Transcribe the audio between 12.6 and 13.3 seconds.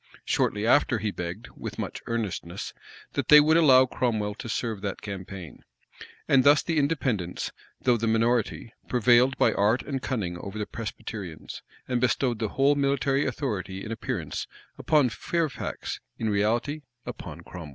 military